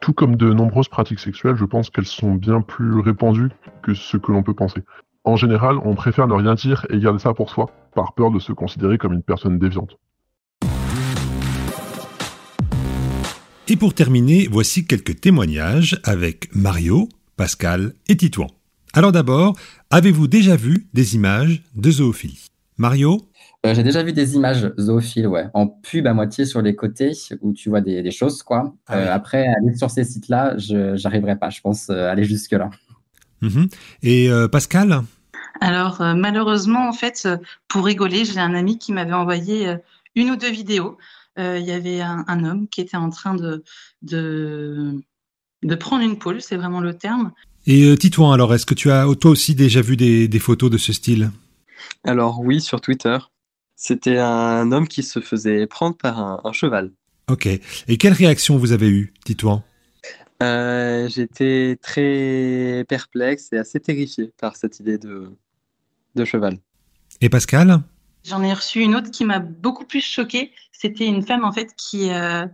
Tout 0.00 0.12
comme 0.12 0.34
de 0.34 0.52
nombreuses 0.52 0.88
pratiques 0.88 1.20
sexuelles, 1.20 1.54
je 1.56 1.64
pense 1.64 1.88
qu'elles 1.88 2.06
sont 2.06 2.34
bien 2.34 2.60
plus 2.60 2.98
répandues 2.98 3.50
que 3.82 3.94
ce 3.94 4.16
que 4.16 4.32
l'on 4.32 4.42
peut 4.42 4.54
penser. 4.54 4.80
En 5.24 5.36
général, 5.36 5.78
on 5.84 5.94
préfère 5.94 6.26
ne 6.26 6.34
rien 6.34 6.54
dire 6.54 6.84
et 6.90 6.98
garder 6.98 7.20
ça 7.20 7.32
pour 7.32 7.48
soi, 7.48 7.70
par 7.94 8.12
peur 8.14 8.32
de 8.32 8.40
se 8.40 8.52
considérer 8.52 8.98
comme 8.98 9.12
une 9.12 9.22
personne 9.22 9.56
déviante. 9.56 9.96
Et 13.68 13.76
pour 13.76 13.94
terminer, 13.94 14.48
voici 14.50 14.84
quelques 14.84 15.20
témoignages 15.20 16.00
avec 16.02 16.52
Mario, 16.56 17.08
Pascal 17.36 17.92
et 18.08 18.16
Titouan. 18.16 18.48
Alors 18.94 19.12
d'abord, 19.12 19.54
avez-vous 19.90 20.26
déjà 20.26 20.56
vu 20.56 20.88
des 20.92 21.14
images 21.14 21.62
de 21.76 21.90
zoophilie 21.92 22.48
Mario? 22.76 23.20
Euh, 23.64 23.74
j'ai 23.74 23.84
déjà 23.84 24.02
vu 24.02 24.12
des 24.12 24.34
images 24.34 24.72
zoophiles, 24.76 25.28
ouais, 25.28 25.46
en 25.54 25.68
pub 25.68 26.08
à 26.08 26.14
moitié 26.14 26.44
sur 26.46 26.62
les 26.62 26.74
côtés 26.74 27.12
où 27.42 27.52
tu 27.52 27.68
vois 27.68 27.80
des, 27.80 28.10
choses, 28.10 28.42
quoi. 28.42 28.74
Ah 28.88 28.96
euh, 28.96 29.14
après, 29.14 29.46
aller 29.46 29.76
sur 29.76 29.88
ces 29.88 30.02
sites-là, 30.02 30.58
je 30.58 31.00
n'arriverai 31.00 31.36
pas, 31.36 31.48
je 31.48 31.60
pense, 31.60 31.88
euh, 31.88 32.10
aller 32.10 32.24
jusque-là. 32.24 32.70
Mhm. 33.42 33.68
Et 34.02 34.30
Pascal 34.50 35.02
Alors, 35.60 36.00
malheureusement, 36.16 36.88
en 36.88 36.92
fait, 36.92 37.28
pour 37.68 37.84
rigoler, 37.84 38.24
j'ai 38.24 38.40
un 38.40 38.54
ami 38.54 38.78
qui 38.78 38.92
m'avait 38.92 39.12
envoyé 39.12 39.76
une 40.14 40.30
ou 40.30 40.36
deux 40.36 40.50
vidéos. 40.50 40.96
Il 41.36 41.64
y 41.64 41.72
avait 41.72 42.00
un, 42.00 42.44
homme 42.44 42.68
qui 42.68 42.80
était 42.80 42.96
en 42.96 43.10
train 43.10 43.34
de, 43.34 43.64
de, 44.02 44.94
de 45.62 45.74
prendre 45.74 46.04
une 46.04 46.18
poule, 46.18 46.40
c'est 46.40 46.56
vraiment 46.56 46.80
le 46.80 46.96
terme. 46.96 47.32
Et 47.66 47.96
Titouan, 47.96 48.32
alors, 48.32 48.54
est-ce 48.54 48.66
que 48.66 48.74
tu 48.74 48.90
as 48.90 49.06
toi 49.20 49.30
aussi 49.30 49.54
déjà 49.54 49.80
vu 49.80 49.96
des, 49.96 50.28
des 50.28 50.38
photos 50.38 50.70
de 50.70 50.78
ce 50.78 50.92
style? 50.92 51.30
Alors 52.04 52.40
oui, 52.40 52.60
sur 52.60 52.80
Twitter. 52.80 53.18
C'était 53.76 54.18
un 54.18 54.70
homme 54.70 54.86
qui 54.86 55.02
se 55.02 55.20
faisait 55.20 55.66
prendre 55.66 55.96
par 55.96 56.46
un, 56.46 56.52
cheval. 56.52 56.92
Ok. 57.28 57.46
Et 57.46 57.96
quelle 57.98 58.12
réaction 58.12 58.56
vous 58.56 58.72
avez 58.72 58.88
eue, 58.88 59.12
Titouan? 59.24 59.64
Euh, 60.42 61.08
J'étais 61.08 61.78
très 61.80 62.84
perplexe 62.88 63.52
et 63.52 63.58
assez 63.58 63.80
terrifié 63.80 64.32
par 64.38 64.56
cette 64.56 64.80
idée 64.80 64.98
de, 64.98 65.30
de 66.14 66.24
cheval. 66.24 66.58
Et 67.20 67.28
Pascal? 67.28 67.82
J'en 68.24 68.42
ai 68.42 68.52
reçu 68.52 68.80
une 68.80 68.94
autre 68.94 69.10
qui 69.10 69.24
m'a 69.24 69.40
beaucoup 69.40 69.84
plus 69.84 70.00
choquée. 70.00 70.52
C'était 70.72 71.06
une 71.06 71.22
femme 71.22 71.44
en 71.44 71.52
fait 71.52 71.74
qui, 71.76 72.10
euh, 72.10 72.46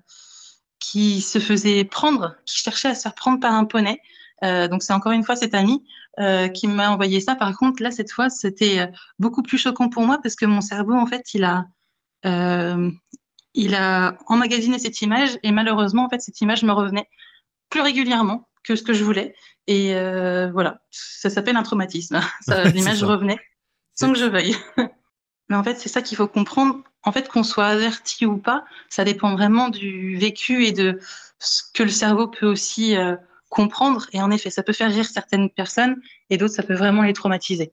qui 0.80 1.20
se 1.20 1.38
faisait 1.38 1.84
prendre, 1.84 2.36
qui 2.46 2.58
cherchait 2.58 2.88
à 2.88 2.94
se 2.94 3.02
faire 3.02 3.14
prendre 3.14 3.40
par 3.40 3.52
un 3.52 3.64
poney. 3.64 4.00
Euh, 4.44 4.68
donc 4.68 4.82
c'est 4.82 4.92
encore 4.92 5.12
une 5.12 5.24
fois 5.24 5.36
cet 5.36 5.54
ami 5.54 5.84
euh, 6.20 6.48
qui 6.48 6.68
m'a 6.68 6.90
envoyé 6.90 7.20
ça. 7.20 7.34
Par 7.34 7.56
contre, 7.56 7.82
là, 7.82 7.90
cette 7.90 8.10
fois, 8.10 8.30
c'était 8.30 8.90
beaucoup 9.18 9.42
plus 9.42 9.58
choquant 9.58 9.88
pour 9.88 10.04
moi 10.04 10.18
parce 10.22 10.36
que 10.36 10.46
mon 10.46 10.60
cerveau, 10.60 10.94
en 10.94 11.06
fait, 11.06 11.34
il 11.34 11.44
a, 11.44 11.66
il 13.54 13.74
a 13.74 14.16
emmagasiné 14.26 14.78
cette 14.78 15.02
image 15.02 15.38
et 15.42 15.52
malheureusement, 15.52 16.04
en 16.06 16.08
fait, 16.08 16.20
cette 16.20 16.40
image 16.40 16.62
me 16.62 16.72
revenait 16.72 17.08
plus 17.70 17.80
régulièrement 17.80 18.48
que 18.64 18.76
ce 18.76 18.82
que 18.82 18.92
je 18.92 19.04
voulais. 19.04 19.34
Et 19.66 19.92
voilà, 20.52 20.80
ça 20.90 21.30
s'appelle 21.30 21.56
un 21.56 21.62
traumatisme. 21.62 22.20
L'image 22.74 23.02
revenait 23.04 23.38
sans 23.98 24.12
que 24.12 24.18
je 24.18 24.24
veuille. 24.24 24.56
Mais 25.48 25.56
en 25.56 25.64
fait, 25.64 25.78
c'est 25.78 25.88
ça 25.88 26.02
qu'il 26.02 26.16
faut 26.16 26.28
comprendre. 26.28 26.82
En 27.02 27.12
fait, 27.12 27.28
qu'on 27.28 27.42
soit 27.42 27.66
averti 27.66 28.26
ou 28.26 28.36
pas, 28.36 28.64
ça 28.88 29.04
dépend 29.04 29.34
vraiment 29.34 29.70
du 29.70 30.16
vécu 30.16 30.64
et 30.64 30.72
de 30.72 31.00
ce 31.38 31.62
que 31.72 31.82
le 31.82 31.88
cerveau 31.88 32.28
peut 32.28 32.46
aussi 32.46 32.96
euh, 32.96 33.16
comprendre. 33.48 34.06
Et 34.12 34.20
en 34.20 34.30
effet, 34.30 34.50
ça 34.50 34.62
peut 34.62 34.72
faire 34.72 34.90
rire 34.90 35.06
certaines 35.06 35.48
personnes 35.48 35.96
et 36.28 36.36
d'autres, 36.36 36.54
ça 36.54 36.62
peut 36.62 36.74
vraiment 36.74 37.02
les 37.02 37.12
traumatiser. 37.12 37.72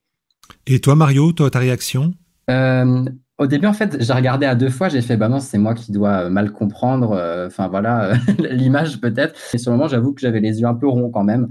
Et 0.68 0.80
toi, 0.80 0.96
Mario, 0.96 1.34
toi, 1.34 1.50
ta 1.50 1.60
réaction? 1.60 2.14
Euh, 2.50 3.06
Au 3.38 3.48
début, 3.48 3.68
en 3.68 3.74
fait, 3.74 3.98
j'ai 4.02 4.14
regardé 4.14 4.46
à 4.46 4.56
deux 4.56 4.70
fois. 4.70 4.88
J'ai 4.88 5.02
fait, 5.02 5.18
bah 5.18 5.28
non, 5.28 5.42
c'est 5.42 5.58
moi 5.58 5.74
qui 5.74 5.92
dois 5.92 6.30
mal 6.30 6.54
comprendre. 6.54 7.12
Euh, 7.12 7.48
enfin, 7.48 7.68
voilà, 7.68 8.14
l'image 8.40 9.02
peut-être. 9.02 9.36
Et 9.54 9.58
sur 9.58 9.72
le 9.72 9.78
moment, 9.78 9.90
j'avoue 9.90 10.14
que 10.14 10.22
j'avais 10.22 10.40
les 10.40 10.62
yeux 10.62 10.68
un 10.68 10.74
peu 10.74 10.88
ronds 10.88 11.10
quand 11.10 11.26
même. 11.26 11.50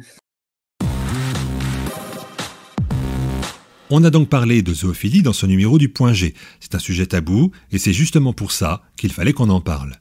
On 3.90 4.02
a 4.02 4.08
donc 4.08 4.30
parlé 4.30 4.62
de 4.62 4.72
zoophilie 4.72 5.22
dans 5.22 5.34
ce 5.34 5.44
numéro 5.44 5.76
du 5.76 5.90
Point 5.90 6.14
G. 6.14 6.32
C'est 6.58 6.74
un 6.74 6.78
sujet 6.78 7.04
tabou 7.04 7.50
et 7.70 7.76
c'est 7.76 7.92
justement 7.92 8.32
pour 8.32 8.50
ça 8.50 8.80
qu'il 8.96 9.12
fallait 9.12 9.34
qu'on 9.34 9.50
en 9.50 9.60
parle. 9.60 9.92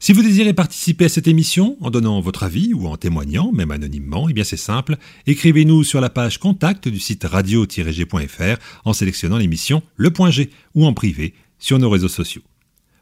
Si 0.00 0.12
vous 0.12 0.22
désirez 0.22 0.52
participer 0.52 1.06
à 1.06 1.08
cette 1.08 1.26
émission 1.26 1.76
en 1.80 1.90
donnant 1.90 2.20
votre 2.20 2.44
avis 2.44 2.72
ou 2.72 2.86
en 2.86 2.96
témoignant, 2.96 3.50
même 3.50 3.72
anonymement, 3.72 4.28
eh 4.28 4.32
bien 4.32 4.44
c'est 4.44 4.56
simple, 4.56 4.96
écrivez-nous 5.26 5.82
sur 5.82 6.00
la 6.00 6.08
page 6.08 6.38
contact 6.38 6.86
du 6.86 7.00
site 7.00 7.24
radio-g.fr 7.24 8.58
en 8.84 8.92
sélectionnant 8.92 9.38
l'émission 9.38 9.82
Le 9.96 10.12
Point 10.12 10.30
G 10.30 10.50
ou 10.76 10.86
en 10.86 10.92
privé 10.92 11.34
sur 11.58 11.80
nos 11.80 11.90
réseaux 11.90 12.08
sociaux. 12.08 12.42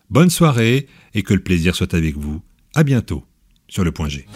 Bonne 0.09 0.31
soirée 0.31 0.87
et 1.13 1.23
que 1.23 1.35
le 1.35 1.43
plaisir 1.43 1.77
soit 1.77 1.93
avec 1.93 2.17
vous. 2.17 2.41
À 2.75 2.83
bientôt 2.83 3.25
sur 3.69 3.85
Le 3.85 3.93
Point 3.93 4.09
G. 4.09 4.27